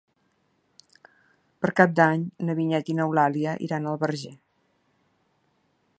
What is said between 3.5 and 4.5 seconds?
iran al Verger.